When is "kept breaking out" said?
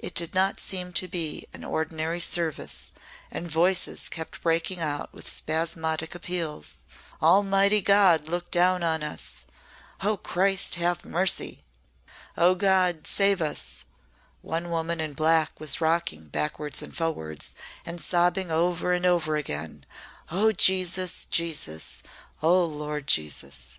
4.08-5.14